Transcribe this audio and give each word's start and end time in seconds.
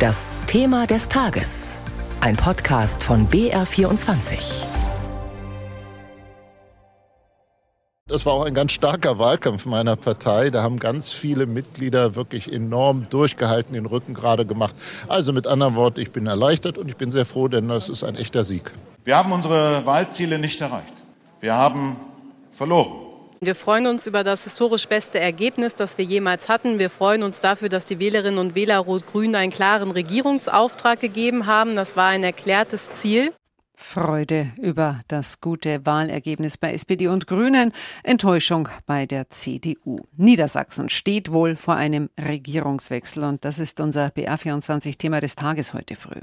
Das 0.00 0.38
Thema 0.46 0.86
des 0.86 1.10
Tages. 1.10 1.76
Ein 2.22 2.34
Podcast 2.34 3.04
von 3.04 3.28
BR24. 3.28 4.64
Das 8.06 8.24
war 8.24 8.32
auch 8.32 8.46
ein 8.46 8.54
ganz 8.54 8.72
starker 8.72 9.18
Wahlkampf 9.18 9.66
meiner 9.66 9.96
Partei. 9.96 10.48
Da 10.48 10.62
haben 10.62 10.78
ganz 10.78 11.12
viele 11.12 11.44
Mitglieder 11.44 12.14
wirklich 12.14 12.50
enorm 12.50 13.10
durchgehalten, 13.10 13.74
den 13.74 13.84
Rücken 13.84 14.14
gerade 14.14 14.46
gemacht. 14.46 14.74
Also 15.06 15.34
mit 15.34 15.46
anderen 15.46 15.74
Worten, 15.74 16.00
ich 16.00 16.12
bin 16.12 16.26
erleichtert 16.26 16.78
und 16.78 16.88
ich 16.88 16.96
bin 16.96 17.10
sehr 17.10 17.26
froh, 17.26 17.48
denn 17.48 17.68
das 17.68 17.90
ist 17.90 18.02
ein 18.02 18.14
echter 18.14 18.42
Sieg. 18.42 18.72
Wir 19.04 19.18
haben 19.18 19.32
unsere 19.32 19.84
Wahlziele 19.84 20.38
nicht 20.38 20.62
erreicht. 20.62 20.94
Wir 21.40 21.52
haben 21.52 21.98
verloren. 22.50 23.09
Wir 23.42 23.54
freuen 23.54 23.86
uns 23.86 24.06
über 24.06 24.22
das 24.22 24.44
historisch 24.44 24.86
beste 24.86 25.18
Ergebnis, 25.18 25.74
das 25.74 25.96
wir 25.96 26.04
jemals 26.04 26.50
hatten. 26.50 26.78
Wir 26.78 26.90
freuen 26.90 27.22
uns 27.22 27.40
dafür, 27.40 27.70
dass 27.70 27.86
die 27.86 27.98
Wählerinnen 27.98 28.38
und 28.38 28.54
Wähler 28.54 28.80
Rot-Grün 28.80 29.34
einen 29.34 29.50
klaren 29.50 29.90
Regierungsauftrag 29.90 31.00
gegeben 31.00 31.46
haben. 31.46 31.74
Das 31.74 31.96
war 31.96 32.08
ein 32.08 32.22
erklärtes 32.22 32.92
Ziel. 32.92 33.32
Freude 33.80 34.52
über 34.60 35.00
das 35.08 35.40
gute 35.40 35.84
Wahlergebnis 35.84 36.58
bei 36.58 36.72
SPD 36.72 37.08
und 37.08 37.26
Grünen, 37.26 37.72
Enttäuschung 38.04 38.68
bei 38.86 39.06
der 39.06 39.30
CDU. 39.30 39.98
Niedersachsen 40.16 40.90
steht 40.90 41.32
wohl 41.32 41.56
vor 41.56 41.74
einem 41.74 42.10
Regierungswechsel 42.16 43.24
und 43.24 43.44
das 43.44 43.58
ist 43.58 43.80
unser 43.80 44.08
BR24-Thema 44.08 45.20
des 45.20 45.34
Tages 45.34 45.74
heute 45.74 45.96
früh. 45.96 46.20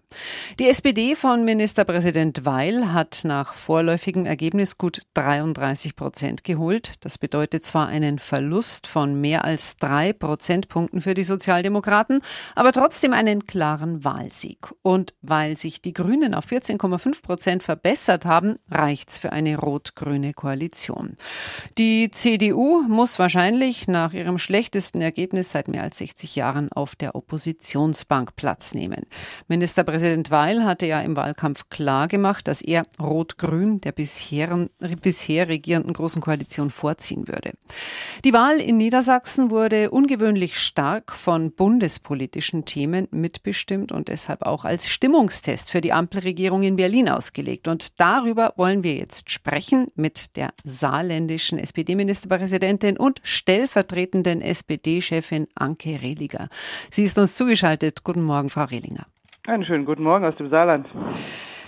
Die 0.59 0.69
SPD 0.69 1.15
von 1.15 1.43
Ministerpräsident 1.43 2.45
Weil 2.45 2.93
hat 2.93 3.21
nach 3.23 3.53
vorläufigem 3.53 4.25
Ergebnis 4.25 4.77
gut 4.77 5.01
33 5.15 5.95
Prozent 5.95 6.43
geholt. 6.45 6.93
Das 7.01 7.17
bedeutet 7.17 7.65
zwar 7.65 7.87
einen 7.87 8.19
Verlust 8.19 8.87
von 8.87 9.19
mehr 9.19 9.43
als 9.43 9.77
drei 9.77 10.13
Prozentpunkten 10.13 11.01
für 11.01 11.15
die 11.15 11.23
Sozialdemokraten, 11.25 12.21
aber 12.55 12.71
trotzdem 12.71 13.11
einen 13.13 13.45
klaren 13.45 14.05
Wahlsieg. 14.05 14.59
Und 14.83 15.15
weil 15.21 15.57
sich 15.57 15.81
die 15.81 15.93
Grünen 15.93 16.33
auf 16.33 16.45
14,5 16.45 17.23
Prozent 17.23 17.46
Prozent 17.47 17.63
verbessert 17.63 18.25
haben, 18.25 18.59
reicht's 18.69 19.19
für 19.19 19.31
eine 19.31 19.57
rot-grüne 19.57 20.33
Koalition. 20.33 21.15
Die 21.77 22.11
CDU 22.11 22.81
muss 22.89 23.19
wahrscheinlich 23.19 23.87
nach 23.87 24.11
ihrem 24.11 24.37
schlechtesten 24.37 24.99
Ergebnis 24.99 25.53
seit 25.53 25.69
mehr 25.69 25.83
als 25.83 25.99
60 25.99 26.35
Jahren 26.35 26.69
auf 26.73 26.97
der 26.97 27.15
Oppositionsbank 27.15 28.35
Platz 28.35 28.73
nehmen. 28.73 29.05
Ministerpräsident 29.47 30.29
Weil 30.29 30.65
hatte 30.65 30.87
ja 30.87 30.99
im 30.99 31.15
Wahlkampf 31.15 31.69
klar 31.69 32.09
gemacht, 32.09 32.49
dass 32.49 32.61
er 32.61 32.83
rot-grün 32.99 33.79
der 33.79 33.93
bisher, 33.93 34.67
bisher 35.01 35.47
regierenden 35.47 35.93
Großen 35.93 36.21
Koalition 36.21 36.69
vorziehen 36.69 37.29
würde. 37.29 37.53
Die 38.25 38.33
Wahl 38.33 38.59
in 38.59 38.75
Niedersachsen 38.75 39.51
wurde 39.51 39.89
ungewöhnlich 39.89 40.59
stark 40.59 41.13
von 41.13 41.53
bundespolitischen 41.53 42.65
Themen 42.65 43.07
mitbestimmt 43.11 43.93
und 43.93 44.09
deshalb 44.09 44.41
auch 44.41 44.65
als 44.65 44.89
Stimmungstest 44.89 45.71
für 45.71 45.79
die 45.79 45.93
Ampelregierung 45.93 46.63
in 46.63 46.75
Berlin 46.75 47.07
ausgegeben 47.07 47.36
ausgelegt. 47.37 47.67
Und 47.67 47.99
darüber 47.99 48.53
wollen 48.55 48.83
wir 48.83 48.95
jetzt 48.95 49.29
sprechen 49.29 49.87
mit 49.95 50.35
der 50.35 50.49
saarländischen 50.63 51.59
SPD-Ministerpräsidentin 51.59 52.97
und 52.97 53.19
stellvertretenden 53.23 54.41
SPD-Chefin 54.41 55.47
Anke 55.55 56.01
Rehlinger. 56.01 56.49
Sie 56.91 57.03
ist 57.03 57.17
uns 57.17 57.35
zugeschaltet. 57.35 58.03
Guten 58.03 58.23
Morgen, 58.23 58.49
Frau 58.49 58.63
Rehlinger. 58.63 59.05
Einen 59.45 59.65
schönen 59.65 59.85
guten 59.85 60.03
Morgen 60.03 60.25
aus 60.25 60.35
dem 60.35 60.49
Saarland. 60.49 60.87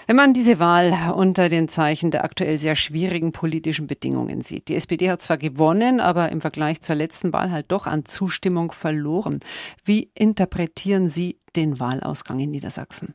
Wenn 0.08 0.16
man 0.16 0.34
diese 0.34 0.58
Wahl 0.58 1.14
unter 1.16 1.50
den 1.50 1.70
Zeichen 1.70 2.10
der 2.10 2.24
aktuell 2.24 2.58
sehr 2.58 2.76
schwierigen 2.76 3.32
politischen 3.32 3.86
Bedingungen 3.86 4.42
sieht. 4.42 4.68
Die 4.68 4.76
SPD 4.76 5.12
hat 5.12 5.22
zwar 5.22 5.38
gewonnen, 5.38 6.00
aber 6.00 6.32
im 6.32 6.42
Vergleich 6.42 6.82
zur 6.82 6.96
letzten 6.96 7.32
Wahl 7.32 7.52
halt 7.52 7.68
doch 7.72 7.86
an 7.86 8.06
Zustimmung 8.06 8.72
verloren. 8.72 9.40
Wie 9.84 10.10
interpretieren 10.16 11.10
Sie 11.10 11.38
den 11.56 11.80
Wahlausgang 11.80 12.40
in 12.40 12.50
Niedersachsen? 12.50 13.14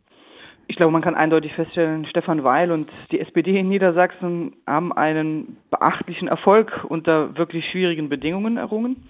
Ich 0.66 0.76
glaube, 0.76 0.92
man 0.92 1.02
kann 1.02 1.14
eindeutig 1.14 1.52
feststellen, 1.52 2.06
Stefan 2.06 2.42
Weil 2.42 2.72
und 2.72 2.90
die 3.10 3.20
SPD 3.20 3.58
in 3.58 3.68
Niedersachsen 3.68 4.56
haben 4.66 4.92
einen 4.92 5.58
beachtlichen 5.70 6.28
Erfolg 6.28 6.84
unter 6.88 7.36
wirklich 7.36 7.68
schwierigen 7.68 8.08
Bedingungen 8.08 8.56
errungen, 8.56 9.08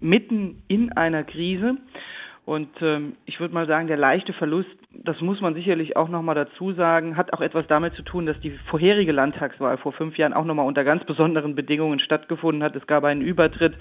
mitten 0.00 0.62
in 0.68 0.92
einer 0.92 1.24
Krise. 1.24 1.76
Und 2.48 2.80
ähm, 2.80 3.16
ich 3.26 3.40
würde 3.40 3.52
mal 3.52 3.66
sagen, 3.66 3.88
der 3.88 3.98
leichte 3.98 4.32
Verlust, 4.32 4.70
das 4.90 5.20
muss 5.20 5.42
man 5.42 5.52
sicherlich 5.52 5.98
auch 5.98 6.08
nochmal 6.08 6.34
dazu 6.34 6.72
sagen, 6.72 7.14
hat 7.14 7.34
auch 7.34 7.42
etwas 7.42 7.66
damit 7.66 7.92
zu 7.92 8.00
tun, 8.00 8.24
dass 8.24 8.40
die 8.40 8.52
vorherige 8.70 9.12
Landtagswahl 9.12 9.76
vor 9.76 9.92
fünf 9.92 10.16
Jahren 10.16 10.32
auch 10.32 10.46
nochmal 10.46 10.64
unter 10.64 10.82
ganz 10.82 11.04
besonderen 11.04 11.54
Bedingungen 11.54 11.98
stattgefunden 11.98 12.62
hat. 12.62 12.74
Es 12.74 12.86
gab 12.86 13.04
einen 13.04 13.20
Übertritt 13.20 13.74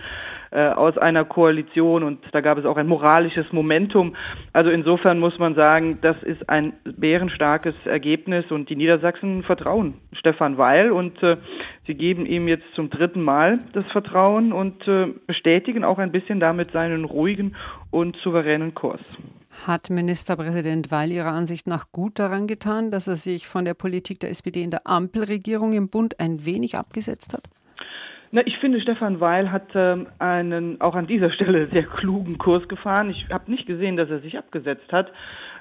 äh, 0.51 0.67
aus 0.67 0.97
einer 0.97 1.23
Koalition 1.23 2.03
und 2.03 2.19
da 2.33 2.41
gab 2.41 2.57
es 2.57 2.66
auch 2.66 2.75
ein 2.75 2.88
moralisches 2.88 3.53
Momentum. 3.53 4.17
Also 4.51 4.69
insofern 4.69 5.17
muss 5.17 5.39
man 5.39 5.55
sagen, 5.55 5.99
das 6.01 6.22
ist 6.23 6.49
ein 6.49 6.73
bärenstarkes 6.84 7.75
Ergebnis 7.85 8.51
und 8.51 8.69
die 8.69 8.75
Niedersachsen 8.75 9.44
vertrauen 9.44 9.94
Stefan 10.11 10.57
Weil 10.57 10.91
und 10.91 11.23
äh, 11.23 11.38
sie 11.85 11.95
geben 11.95 12.25
ihm 12.25 12.49
jetzt 12.49 12.66
zum 12.75 12.89
dritten 12.89 13.23
Mal 13.23 13.59
das 13.72 13.85
Vertrauen 13.94 14.51
und 14.51 14.85
äh, 14.89 15.07
bestätigen 15.25 15.85
auch 15.85 15.99
ein 15.99 16.11
bisschen 16.11 16.41
damit 16.41 16.72
seinen 16.72 17.05
ruhigen 17.05 17.55
und 17.92 18.18
souveränen 18.18 18.74
Kurs. 18.74 19.02
Hat 19.66 19.90
Ministerpräsident 19.90 20.92
Weil 20.92 21.12
Ihrer 21.12 21.31
Ansicht 21.31 21.68
nach 21.68 21.92
gut 21.92 22.20
daran 22.20 22.48
getan, 22.48 22.92
dass 22.92 23.08
er 23.08 23.16
sich 23.16 23.48
von 23.48 23.66
der 23.66 23.74
Politik 23.74 24.20
der 24.20 24.30
SPD 24.30 24.62
in 24.62 24.72
der 24.72 24.86
Ampelregierung 24.86 25.74
im 25.74 25.90
Bund 25.90 26.20
ein 26.20 26.46
wenig 26.46 26.78
abgesetzt 26.78 27.34
hat? 27.34 27.50
Na, 28.32 28.42
ich 28.46 28.58
finde, 28.58 28.82
Stefan 28.82 29.20
Weil 29.22 29.52
hat 29.52 29.74
äh, 29.76 29.96
einen 30.20 30.82
auch 30.82 30.96
an 30.96 31.08
dieser 31.08 31.32
Stelle 31.32 31.68
sehr 31.68 31.84
klugen 31.84 32.38
Kurs 32.38 32.68
gefahren. 32.68 33.10
Ich 33.10 33.28
habe 33.32 33.50
nicht 33.50 33.66
gesehen, 33.66 33.96
dass 33.96 34.10
er 34.10 34.20
sich 34.20 34.38
abgesetzt 34.38 34.92
hat. 34.92 35.12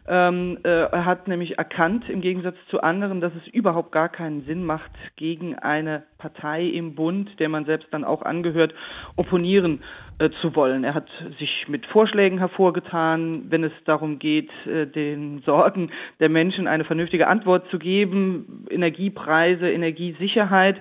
Ähm, 0.08 0.58
äh, 0.62 0.68
er 0.68 1.04
hat 1.04 1.26
nämlich 1.26 1.58
erkannt, 1.58 2.08
im 2.08 2.20
Gegensatz 2.20 2.56
zu 2.70 2.80
anderen, 2.80 3.20
dass 3.20 3.32
es 3.34 3.52
überhaupt 3.52 3.90
gar 3.90 4.08
keinen 4.08 4.44
Sinn 4.44 4.64
macht, 4.64 4.90
gegen 5.16 5.56
eine 5.56 6.04
Partei 6.18 6.64
im 6.64 6.94
Bund, 6.94 7.40
der 7.40 7.48
man 7.48 7.64
selbst 7.64 7.88
dann 7.90 8.04
auch 8.04 8.22
angehört, 8.22 8.72
opponieren 9.16 9.82
äh, 10.18 10.30
zu 10.30 10.54
wollen. 10.54 10.84
Er 10.84 10.94
hat 10.94 11.08
sich 11.38 11.66
mit 11.68 11.86
Vorschlägen 11.86 12.38
hervorgetan, 12.38 13.46
wenn 13.50 13.64
es 13.64 13.72
darum 13.84 14.20
geht, 14.20 14.50
äh, 14.66 14.86
den 14.86 15.42
Sorgen 15.44 15.90
der 16.20 16.28
Menschen 16.28 16.68
eine 16.68 16.84
vernünftige 16.84 17.26
Antwort 17.26 17.68
zu 17.70 17.78
geben, 17.78 18.66
Energiepreise, 18.70 19.70
Energiesicherheit. 19.70 20.80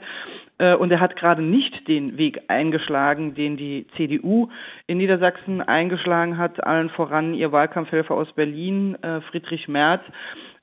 Äh, 0.58 0.76
und 0.76 0.92
er 0.92 1.00
hat 1.00 1.16
gerade 1.16 1.42
nicht 1.42 1.88
den 1.88 2.18
Weg 2.18 2.44
eingeschlagen, 2.48 3.36
den 3.36 3.58
die 3.58 3.88
CDU 3.96 4.50
in 4.88 4.98
Niedersachsen 4.98 5.62
eingeschlagen 5.62 6.38
hat, 6.38 6.64
allen 6.64 6.90
voran 6.90 7.34
ihr 7.34 7.52
Wahlkampfhelfer 7.52 8.16
aus 8.16 8.32
Berlin, 8.34 8.96
äh, 9.02 9.22
Friedrich 9.22 9.68
Merz 9.68 10.04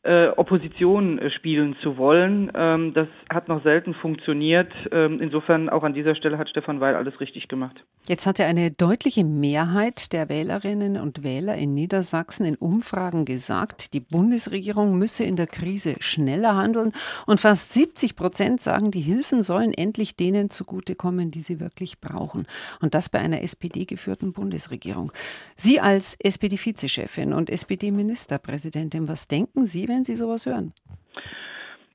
äh, 0.05 0.29
Opposition 0.29 1.19
äh, 1.19 1.31
spielen 1.31 1.77
zu 1.81 1.97
wollen. 1.97 2.51
Ähm, 2.55 2.93
das 2.93 3.07
hat 3.31 3.49
noch 3.49 3.63
selten 3.63 3.95
funktioniert. 3.95 4.73
Ähm, 4.91 5.21
insofern 5.21 5.69
auch 5.69 5.85
an 5.85 5.95
dieser 5.95 6.17
Stelle 6.17 6.39
hat 6.39 6.49
Stefan 6.49 6.81
Weil 6.81 6.97
alles 6.97 7.21
richtig 7.21 7.47
gemacht. 7.47 7.85
Jetzt 8.09 8.27
hat 8.27 8.41
er 8.41 8.47
eine 8.47 8.73
deutliche 8.73 9.23
Mehrheit 9.23 10.13
der 10.13 10.29
Wählerinnen 10.29 10.97
und 10.97 11.23
Wähler 11.23 11.55
in 11.55 11.71
Niedersachsen 11.71 12.45
in 12.45 12.57
Umfragen 12.57 13.25
gesagt, 13.25 13.95
die 13.95 14.01
Bundesregierung 14.01 14.99
müsse 14.99 15.23
in 15.23 15.37
der 15.37 15.47
Krise 15.47 15.95
schneller 16.01 16.57
handeln. 16.57 16.93
Und 17.27 17.39
fast 17.39 17.73
70 17.73 18.17
Prozent 18.17 18.61
sagen, 18.61 18.91
die 18.91 19.01
Hilfen 19.01 19.45
sollen 19.45 19.73
endlich 19.73 20.17
denen 20.17 20.51
zugutekommen, 20.51 21.31
die 21.31 21.43
sie 21.43 21.61
wirklich 21.61 22.01
brauchen. 22.01 22.47
Und 22.81 22.95
das 22.95 23.09
bei 23.09 23.21
einer 23.21 23.43
SPD-geführten 23.43 24.33
Bundesregierung. 24.33 25.13
Sie 25.55 25.79
als 25.79 26.17
SPD-Vizechefin 26.19 27.33
und 27.33 27.51
SPD-Ministerpräsidentin, 27.51 29.07
was 29.07 29.29
denken 29.29 29.65
Sie, 29.65 29.92
wenn 29.93 30.05
Sie 30.05 30.17
sowas 30.17 30.47
hören? 30.47 30.73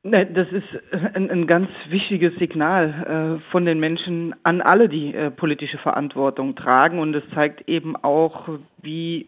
Das 0.03 0.47
ist 0.52 1.13
ein, 1.16 1.30
ein, 1.30 1.47
ganz 1.47 1.69
wichtiges 1.90 2.34
Signal 2.35 3.40
äh, 3.41 3.52
von 3.52 3.66
den 3.66 3.80
Menschen 3.80 4.35
an 4.44 4.62
alle, 4.62 4.88
die 4.88 5.13
äh, 5.13 5.31
politische 5.31 5.80
Verantwortung 5.80 6.56
tragen. 6.56 7.00
Und 7.00 7.13
es 7.13 7.24
zeigt 7.34 7.68
eben 7.68 7.97
auch, 7.97 8.47
wie 8.81 9.28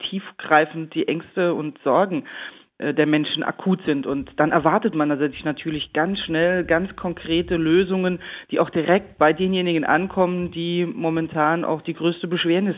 tiefgreifend 0.00 0.94
die 0.94 1.06
Ängste 1.06 1.54
und 1.54 1.78
Sorgen 1.84 2.22
äh, 2.22 2.65
der 2.78 3.06
Menschen 3.06 3.42
akut 3.42 3.80
sind. 3.86 4.06
Und 4.06 4.32
dann 4.36 4.52
erwartet 4.52 4.94
man 4.94 5.10
also 5.10 5.26
sich 5.26 5.44
natürlich 5.44 5.94
ganz 5.94 6.20
schnell 6.20 6.64
ganz 6.64 6.94
konkrete 6.94 7.56
Lösungen, 7.56 8.18
die 8.50 8.60
auch 8.60 8.68
direkt 8.68 9.16
bei 9.16 9.32
denjenigen 9.32 9.84
ankommen, 9.84 10.50
die 10.50 10.84
momentan 10.84 11.64
auch 11.64 11.80
die 11.80 11.94
größte 11.94 12.28
Beschwernis 12.28 12.76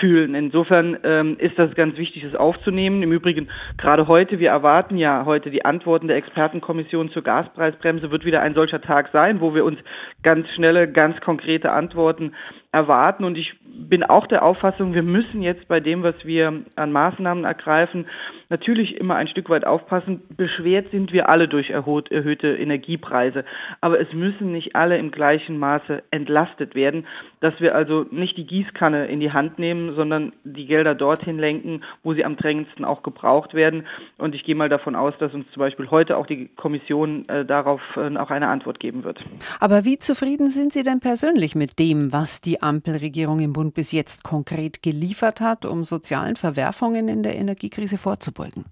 fühlen. 0.00 0.34
Insofern 0.34 0.98
ähm, 1.04 1.36
ist 1.38 1.58
das 1.58 1.74
ganz 1.74 1.96
wichtig, 1.96 2.24
das 2.24 2.34
aufzunehmen. 2.34 3.02
Im 3.02 3.12
Übrigen 3.12 3.48
gerade 3.78 4.08
heute, 4.08 4.40
wir 4.40 4.50
erwarten 4.50 4.96
ja 4.96 5.24
heute 5.24 5.50
die 5.50 5.64
Antworten 5.64 6.08
der 6.08 6.16
Expertenkommission 6.16 7.10
zur 7.10 7.22
Gaspreisbremse, 7.22 8.10
wird 8.10 8.24
wieder 8.24 8.42
ein 8.42 8.54
solcher 8.54 8.80
Tag 8.80 9.10
sein, 9.12 9.40
wo 9.40 9.54
wir 9.54 9.64
uns 9.64 9.78
ganz 10.22 10.48
schnelle, 10.50 10.90
ganz 10.90 11.20
konkrete 11.20 11.70
Antworten 11.70 12.32
erwarten. 12.72 13.24
Und 13.24 13.38
ich 13.38 13.54
bin 13.64 14.02
auch 14.02 14.26
der 14.26 14.44
Auffassung, 14.44 14.94
wir 14.94 15.02
müssen 15.02 15.42
jetzt 15.42 15.66
bei 15.68 15.80
dem, 15.80 16.02
was 16.02 16.24
wir 16.24 16.62
an 16.76 16.92
Maßnahmen 16.92 17.44
ergreifen, 17.44 18.06
natürlich 18.48 18.96
immer 18.96 19.16
ein 19.20 19.28
Stück 19.28 19.50
weit 19.50 19.64
aufpassen. 19.66 20.22
Beschwert 20.36 20.90
sind 20.90 21.12
wir 21.12 21.28
alle 21.28 21.46
durch 21.46 21.70
erhöhte 21.70 22.56
Energiepreise. 22.56 23.44
Aber 23.80 24.00
es 24.00 24.12
müssen 24.12 24.50
nicht 24.50 24.74
alle 24.74 24.98
im 24.98 25.10
gleichen 25.10 25.58
Maße 25.58 26.02
entlastet 26.10 26.74
werden, 26.74 27.06
dass 27.40 27.60
wir 27.60 27.74
also 27.74 28.06
nicht 28.10 28.36
die 28.36 28.46
Gießkanne 28.46 29.06
in 29.06 29.20
die 29.20 29.32
Hand 29.32 29.58
nehmen, 29.58 29.94
sondern 29.94 30.32
die 30.44 30.66
Gelder 30.66 30.94
dorthin 30.94 31.38
lenken, 31.38 31.80
wo 32.02 32.14
sie 32.14 32.24
am 32.24 32.36
drängendsten 32.36 32.84
auch 32.84 33.02
gebraucht 33.02 33.54
werden. 33.54 33.86
Und 34.18 34.34
ich 34.34 34.44
gehe 34.44 34.54
mal 34.54 34.68
davon 34.68 34.96
aus, 34.96 35.14
dass 35.18 35.34
uns 35.34 35.46
zum 35.52 35.60
Beispiel 35.60 35.90
heute 35.90 36.16
auch 36.16 36.26
die 36.26 36.48
Kommission 36.48 37.28
äh, 37.28 37.44
darauf 37.44 37.80
äh, 37.96 38.16
auch 38.16 38.30
eine 38.30 38.48
Antwort 38.48 38.80
geben 38.80 39.04
wird. 39.04 39.24
Aber 39.60 39.84
wie 39.84 39.98
zufrieden 39.98 40.48
sind 40.50 40.72
Sie 40.72 40.82
denn 40.82 41.00
persönlich 41.00 41.54
mit 41.54 41.78
dem, 41.78 42.12
was 42.12 42.40
die 42.40 42.62
Ampelregierung 42.62 43.40
im 43.40 43.52
Bund 43.52 43.74
bis 43.74 43.92
jetzt 43.92 44.24
konkret 44.24 44.82
geliefert 44.82 45.40
hat, 45.40 45.64
um 45.64 45.84
sozialen 45.84 46.36
Verwerfungen 46.36 47.08
in 47.08 47.22
der 47.22 47.36
Energiekrise 47.36 47.98
vorzubeugen? 47.98 48.64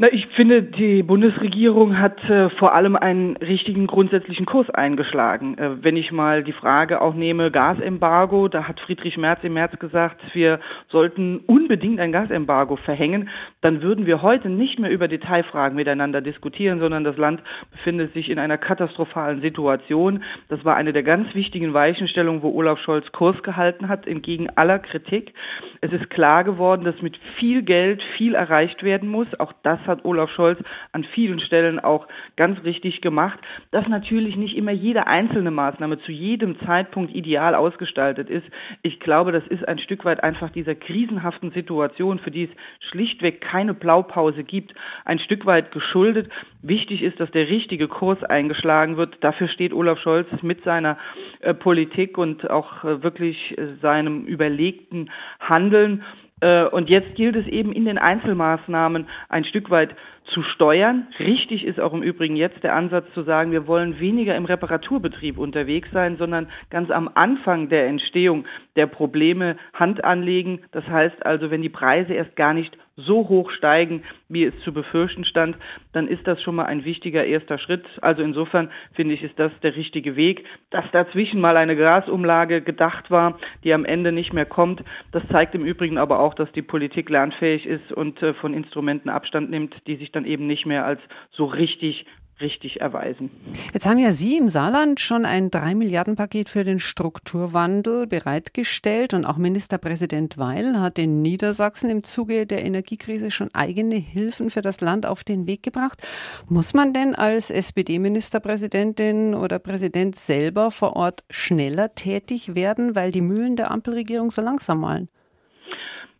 Na, 0.00 0.06
ich 0.12 0.28
finde, 0.28 0.62
die 0.62 1.02
Bundesregierung 1.02 1.98
hat 1.98 2.22
äh, 2.30 2.50
vor 2.50 2.72
allem 2.72 2.94
einen 2.94 3.36
richtigen 3.38 3.88
grundsätzlichen 3.88 4.46
Kurs 4.46 4.70
eingeschlagen. 4.70 5.58
Äh, 5.58 5.82
wenn 5.82 5.96
ich 5.96 6.12
mal 6.12 6.44
die 6.44 6.52
Frage 6.52 7.00
auch 7.00 7.14
nehme, 7.14 7.50
Gasembargo, 7.50 8.46
da 8.46 8.68
hat 8.68 8.78
Friedrich 8.78 9.18
Merz 9.18 9.40
im 9.42 9.54
März 9.54 9.76
gesagt, 9.80 10.20
wir 10.34 10.60
sollten 10.86 11.38
unbedingt 11.38 11.98
ein 11.98 12.12
Gasembargo 12.12 12.76
verhängen, 12.76 13.28
dann 13.60 13.82
würden 13.82 14.06
wir 14.06 14.22
heute 14.22 14.50
nicht 14.50 14.78
mehr 14.78 14.92
über 14.92 15.08
Detailfragen 15.08 15.74
miteinander 15.74 16.20
diskutieren, 16.20 16.78
sondern 16.78 17.02
das 17.02 17.16
Land 17.16 17.42
befindet 17.72 18.14
sich 18.14 18.30
in 18.30 18.38
einer 18.38 18.56
katastrophalen 18.56 19.40
Situation. 19.42 20.22
Das 20.48 20.64
war 20.64 20.76
eine 20.76 20.92
der 20.92 21.02
ganz 21.02 21.34
wichtigen 21.34 21.74
Weichenstellungen, 21.74 22.44
wo 22.44 22.52
Olaf 22.52 22.78
Scholz 22.78 23.10
Kurs 23.10 23.42
gehalten 23.42 23.88
hat, 23.88 24.06
entgegen 24.06 24.48
aller 24.54 24.78
Kritik. 24.78 25.34
Es 25.80 25.92
ist 25.92 26.08
klar 26.08 26.44
geworden, 26.44 26.84
dass 26.84 27.02
mit 27.02 27.18
viel 27.36 27.62
Geld 27.62 28.00
viel 28.16 28.36
erreicht 28.36 28.84
werden 28.84 29.08
muss. 29.08 29.26
Auch 29.40 29.52
das 29.64 29.87
hat 29.88 30.04
Olaf 30.04 30.30
Scholz 30.30 30.60
an 30.92 31.04
vielen 31.04 31.40
Stellen 31.40 31.80
auch 31.80 32.06
ganz 32.36 32.62
richtig 32.64 33.00
gemacht, 33.00 33.38
dass 33.70 33.88
natürlich 33.88 34.36
nicht 34.36 34.56
immer 34.56 34.72
jede 34.72 35.06
einzelne 35.06 35.50
Maßnahme 35.50 35.98
zu 36.00 36.12
jedem 36.12 36.58
Zeitpunkt 36.60 37.14
ideal 37.14 37.54
ausgestaltet 37.54 38.30
ist. 38.30 38.46
Ich 38.82 39.00
glaube, 39.00 39.32
das 39.32 39.46
ist 39.46 39.66
ein 39.66 39.78
Stück 39.78 40.04
weit 40.04 40.22
einfach 40.22 40.50
dieser 40.50 40.74
krisenhaften 40.74 41.50
Situation, 41.50 42.18
für 42.18 42.30
die 42.30 42.44
es 42.44 42.50
schlichtweg 42.88 43.40
keine 43.40 43.74
Blaupause 43.74 44.44
gibt, 44.44 44.74
ein 45.04 45.18
Stück 45.18 45.46
weit 45.46 45.72
geschuldet. 45.72 46.30
Wichtig 46.62 47.02
ist, 47.02 47.20
dass 47.20 47.30
der 47.30 47.48
richtige 47.48 47.88
Kurs 47.88 48.22
eingeschlagen 48.22 48.96
wird. 48.96 49.18
Dafür 49.20 49.48
steht 49.48 49.72
Olaf 49.72 50.00
Scholz 50.00 50.28
mit 50.42 50.64
seiner 50.64 50.98
äh, 51.40 51.54
Politik 51.54 52.18
und 52.18 52.50
auch 52.50 52.84
äh, 52.84 53.02
wirklich 53.02 53.56
äh, 53.58 53.68
seinem 53.68 54.24
überlegten 54.24 55.10
Handeln. 55.40 56.04
Äh, 56.40 56.64
und 56.64 56.88
jetzt 56.88 57.14
gilt 57.14 57.36
es 57.36 57.46
eben 57.46 57.72
in 57.72 57.84
den 57.84 57.98
Einzelmaßnahmen 57.98 59.06
ein 59.28 59.44
Stück 59.44 59.70
weit 59.70 59.96
zu 60.28 60.42
steuern. 60.42 61.08
Richtig 61.18 61.64
ist 61.64 61.80
auch 61.80 61.92
im 61.92 62.02
Übrigen 62.02 62.36
jetzt 62.36 62.62
der 62.62 62.74
Ansatz 62.74 63.06
zu 63.14 63.22
sagen, 63.22 63.52
wir 63.52 63.66
wollen 63.66 64.00
weniger 64.00 64.36
im 64.36 64.44
Reparaturbetrieb 64.44 65.38
unterwegs 65.38 65.88
sein, 65.92 66.16
sondern 66.16 66.48
ganz 66.70 66.90
am 66.90 67.10
Anfang 67.14 67.68
der 67.68 67.86
Entstehung 67.86 68.44
der 68.76 68.86
Probleme 68.86 69.56
Hand 69.74 70.04
anlegen. 70.04 70.60
Das 70.72 70.86
heißt 70.86 71.24
also, 71.26 71.50
wenn 71.50 71.62
die 71.62 71.68
Preise 71.68 72.14
erst 72.14 72.36
gar 72.36 72.54
nicht 72.54 72.76
so 72.98 73.28
hoch 73.28 73.50
steigen, 73.52 74.02
wie 74.28 74.44
es 74.44 74.54
zu 74.64 74.72
befürchten 74.72 75.24
stand, 75.24 75.56
dann 75.92 76.08
ist 76.08 76.26
das 76.26 76.42
schon 76.42 76.56
mal 76.56 76.66
ein 76.66 76.84
wichtiger 76.84 77.24
erster 77.24 77.58
Schritt. 77.58 77.86
Also 78.02 78.22
insofern 78.22 78.70
finde 78.92 79.14
ich, 79.14 79.22
ist 79.22 79.38
das 79.38 79.52
der 79.62 79.76
richtige 79.76 80.16
Weg. 80.16 80.44
Dass 80.70 80.84
dazwischen 80.90 81.40
mal 81.40 81.56
eine 81.56 81.76
Gasumlage 81.76 82.60
gedacht 82.60 83.10
war, 83.10 83.38
die 83.62 83.72
am 83.72 83.84
Ende 83.84 84.10
nicht 84.12 84.32
mehr 84.32 84.46
kommt, 84.46 84.82
das 85.12 85.22
zeigt 85.30 85.54
im 85.54 85.64
Übrigen 85.64 85.96
aber 85.96 86.18
auch, 86.18 86.34
dass 86.34 86.50
die 86.52 86.62
Politik 86.62 87.08
lernfähig 87.08 87.66
ist 87.66 87.92
und 87.92 88.20
äh, 88.22 88.34
von 88.34 88.52
Instrumenten 88.52 89.08
Abstand 89.08 89.50
nimmt, 89.50 89.76
die 89.86 89.96
sich 89.96 90.10
dann 90.18 90.24
eben 90.24 90.46
nicht 90.46 90.66
mehr 90.66 90.84
als 90.84 91.00
so 91.30 91.44
richtig 91.44 92.06
richtig 92.40 92.80
erweisen. 92.80 93.30
Jetzt 93.72 93.86
haben 93.86 93.98
ja 93.98 94.12
Sie 94.12 94.36
im 94.36 94.48
Saarland 94.48 95.00
schon 95.00 95.24
ein 95.24 95.50
3 95.50 95.74
Milliarden 95.74 96.16
Paket 96.16 96.48
für 96.48 96.64
den 96.64 96.78
Strukturwandel 96.78 98.06
bereitgestellt 98.06 99.14
und 99.14 99.24
auch 99.24 99.36
Ministerpräsident 99.36 100.38
Weil 100.38 100.80
hat 100.80 100.98
in 100.98 101.22
Niedersachsen 101.22 101.90
im 101.90 102.02
Zuge 102.02 102.46
der 102.46 102.64
Energiekrise 102.64 103.30
schon 103.30 103.48
eigene 103.54 103.96
Hilfen 103.96 104.50
für 104.50 104.62
das 104.62 104.80
Land 104.80 105.06
auf 105.06 105.24
den 105.24 105.46
Weg 105.46 105.62
gebracht. 105.62 106.00
Muss 106.48 106.74
man 106.74 106.92
denn 106.92 107.14
als 107.14 107.50
SPD-Ministerpräsidentin 107.50 109.34
oder 109.34 109.58
Präsident 109.58 110.16
selber 110.16 110.70
vor 110.70 110.96
Ort 110.96 111.24
schneller 111.30 111.94
tätig 111.94 112.54
werden, 112.54 112.94
weil 112.94 113.12
die 113.12 113.20
Mühlen 113.20 113.56
der 113.56 113.70
Ampelregierung 113.70 114.30
so 114.30 114.42
langsam 114.42 114.80
malen? 114.80 115.08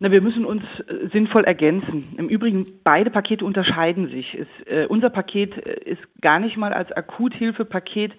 Na, 0.00 0.12
wir 0.12 0.20
müssen 0.20 0.44
uns 0.44 0.62
äh, 0.80 1.08
sinnvoll 1.12 1.44
ergänzen. 1.44 2.14
Im 2.18 2.28
Übrigen, 2.28 2.66
beide 2.84 3.10
Pakete 3.10 3.44
unterscheiden 3.44 4.08
sich. 4.08 4.34
Es, 4.34 4.66
äh, 4.66 4.86
unser 4.86 5.10
Paket 5.10 5.56
äh, 5.66 5.90
ist 5.90 6.02
gar 6.20 6.38
nicht 6.38 6.56
mal 6.56 6.72
als 6.72 6.92
Akuthilfepaket 6.92 8.12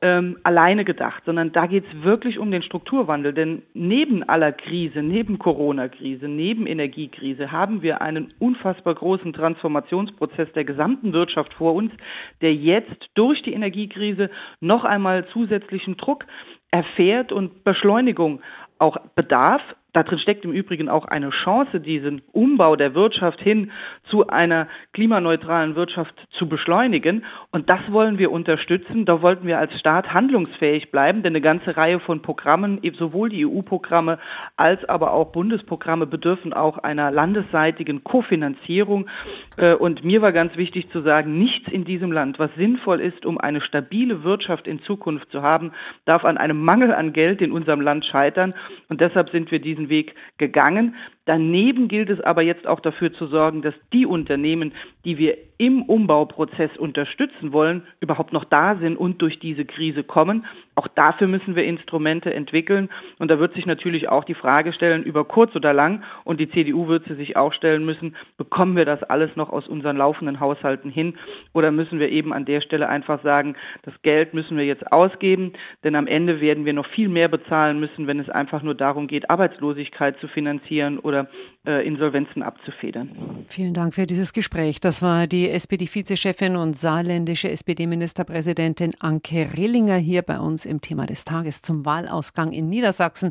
ähm, 0.00 0.38
alleine 0.42 0.84
gedacht, 0.84 1.22
sondern 1.24 1.52
da 1.52 1.66
geht 1.66 1.84
es 1.88 2.02
wirklich 2.02 2.40
um 2.40 2.50
den 2.50 2.62
Strukturwandel. 2.62 3.32
Denn 3.32 3.62
neben 3.72 4.24
aller 4.24 4.50
Krise, 4.50 5.00
neben 5.00 5.38
Corona-Krise, 5.38 6.26
neben 6.26 6.66
Energiekrise 6.66 7.52
haben 7.52 7.82
wir 7.82 8.02
einen 8.02 8.26
unfassbar 8.40 8.96
großen 8.96 9.32
Transformationsprozess 9.32 10.52
der 10.54 10.64
gesamten 10.64 11.12
Wirtschaft 11.12 11.54
vor 11.54 11.74
uns, 11.74 11.92
der 12.40 12.52
jetzt 12.52 13.10
durch 13.14 13.42
die 13.42 13.52
Energiekrise 13.52 14.28
noch 14.58 14.84
einmal 14.84 15.28
zusätzlichen 15.28 15.96
Druck 15.96 16.26
erfährt 16.72 17.30
und 17.30 17.62
Beschleunigung 17.62 18.40
auch 18.80 18.96
bedarf. 19.14 19.62
Darin 19.92 20.18
steckt 20.18 20.44
im 20.44 20.52
Übrigen 20.52 20.88
auch 20.88 21.04
eine 21.04 21.30
Chance, 21.30 21.78
diesen 21.80 22.22
Umbau 22.32 22.76
der 22.76 22.94
Wirtschaft 22.94 23.40
hin 23.40 23.70
zu 24.04 24.26
einer 24.26 24.66
klimaneutralen 24.94 25.76
Wirtschaft 25.76 26.14
zu 26.30 26.48
beschleunigen. 26.48 27.24
Und 27.50 27.68
das 27.68 27.80
wollen 27.90 28.18
wir 28.18 28.32
unterstützen. 28.32 29.04
Da 29.04 29.20
wollten 29.20 29.46
wir 29.46 29.58
als 29.58 29.78
Staat 29.78 30.14
handlungsfähig 30.14 30.90
bleiben, 30.90 31.22
denn 31.22 31.32
eine 31.32 31.42
ganze 31.42 31.76
Reihe 31.76 32.00
von 32.00 32.22
Programmen, 32.22 32.80
sowohl 32.98 33.28
die 33.28 33.46
EU-Programme 33.46 34.18
als 34.56 34.82
aber 34.86 35.12
auch 35.12 35.32
Bundesprogramme 35.32 36.06
bedürfen 36.06 36.52
auch 36.52 36.78
einer 36.78 37.10
landesseitigen 37.10 38.02
Kofinanzierung. 38.02 39.08
Äh, 39.56 39.74
und 39.74 40.04
mir 40.04 40.22
war 40.22 40.32
ganz 40.32 40.56
wichtig 40.56 40.90
zu 40.90 41.02
sagen, 41.02 41.38
nichts 41.38 41.70
in 41.70 41.84
diesem 41.84 42.12
Land, 42.12 42.38
was 42.38 42.50
sinnvoll 42.56 43.00
ist, 43.00 43.26
um 43.26 43.38
eine 43.38 43.60
stabile 43.60 44.24
Wirtschaft 44.24 44.66
in 44.66 44.82
Zukunft 44.82 45.30
zu 45.30 45.42
haben, 45.42 45.72
darf 46.04 46.24
an 46.24 46.38
einem 46.38 46.62
Mangel 46.62 46.94
an 46.94 47.12
Geld 47.12 47.42
in 47.42 47.52
unserem 47.52 47.80
Land 47.80 48.04
scheitern. 48.06 48.54
Und 48.88 49.00
deshalb 49.00 49.30
sind 49.30 49.50
wir 49.50 49.60
diesen 49.82 49.88
Weg 49.88 50.14
gegangen. 50.38 50.94
Daneben 51.24 51.88
gilt 51.88 52.10
es 52.10 52.20
aber 52.20 52.42
jetzt 52.42 52.66
auch 52.66 52.80
dafür 52.80 53.12
zu 53.12 53.26
sorgen, 53.26 53.62
dass 53.62 53.74
die 53.92 54.06
Unternehmen, 54.06 54.72
die 55.04 55.18
wir 55.18 55.36
im 55.62 55.82
Umbauprozess 55.82 56.76
unterstützen 56.76 57.52
wollen, 57.52 57.84
überhaupt 58.00 58.32
noch 58.32 58.42
da 58.42 58.74
sind 58.74 58.96
und 58.96 59.22
durch 59.22 59.38
diese 59.38 59.64
Krise 59.64 60.02
kommen. 60.02 60.44
Auch 60.74 60.88
dafür 60.88 61.28
müssen 61.28 61.54
wir 61.54 61.62
Instrumente 61.62 62.34
entwickeln. 62.34 62.88
Und 63.20 63.30
da 63.30 63.38
wird 63.38 63.54
sich 63.54 63.64
natürlich 63.64 64.08
auch 64.08 64.24
die 64.24 64.34
Frage 64.34 64.72
stellen, 64.72 65.04
über 65.04 65.24
kurz 65.24 65.54
oder 65.54 65.72
lang, 65.72 66.02
und 66.24 66.40
die 66.40 66.50
CDU 66.50 66.88
wird 66.88 67.04
sie 67.06 67.14
sich 67.14 67.36
auch 67.36 67.52
stellen 67.52 67.84
müssen, 67.84 68.16
bekommen 68.36 68.74
wir 68.74 68.84
das 68.84 69.04
alles 69.04 69.36
noch 69.36 69.50
aus 69.50 69.68
unseren 69.68 69.96
laufenden 69.96 70.40
Haushalten 70.40 70.90
hin? 70.90 71.14
Oder 71.52 71.70
müssen 71.70 72.00
wir 72.00 72.08
eben 72.08 72.32
an 72.32 72.44
der 72.44 72.60
Stelle 72.60 72.88
einfach 72.88 73.22
sagen, 73.22 73.54
das 73.82 73.94
Geld 74.02 74.34
müssen 74.34 74.56
wir 74.56 74.64
jetzt 74.64 74.90
ausgeben, 74.90 75.52
denn 75.84 75.94
am 75.94 76.08
Ende 76.08 76.40
werden 76.40 76.64
wir 76.64 76.72
noch 76.72 76.86
viel 76.86 77.08
mehr 77.08 77.28
bezahlen 77.28 77.78
müssen, 77.78 78.08
wenn 78.08 78.18
es 78.18 78.28
einfach 78.28 78.64
nur 78.64 78.74
darum 78.74 79.06
geht, 79.06 79.30
Arbeitslosigkeit 79.30 80.18
zu 80.18 80.26
finanzieren 80.26 80.98
oder 80.98 81.28
äh, 81.64 81.86
Insolvenzen 81.86 82.42
abzufedern. 82.42 83.44
Vielen 83.46 83.74
Dank 83.74 83.94
für 83.94 84.06
dieses 84.06 84.32
Gespräch. 84.32 84.80
Das 84.80 85.02
war 85.02 85.28
die 85.28 85.51
SPD-Vizechefin 85.52 86.56
und 86.56 86.76
saarländische 86.76 87.48
SPD-Ministerpräsidentin 87.48 88.94
Anke 88.98 89.50
Rillinger 89.56 89.98
hier 89.98 90.22
bei 90.22 90.40
uns 90.40 90.66
im 90.66 90.80
Thema 90.80 91.06
des 91.06 91.24
Tages 91.24 91.62
zum 91.62 91.84
Wahlausgang 91.86 92.50
in 92.50 92.68
Niedersachsen. 92.68 93.30